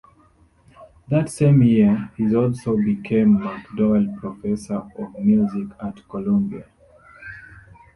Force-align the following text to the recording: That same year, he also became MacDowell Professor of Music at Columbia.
That 1.09 1.29
same 1.29 1.61
year, 1.61 2.09
he 2.17 2.35
also 2.35 2.75
became 2.75 3.37
MacDowell 3.37 4.17
Professor 4.19 4.79
of 4.97 5.15
Music 5.19 5.67
at 5.79 6.01
Columbia. 6.09 6.65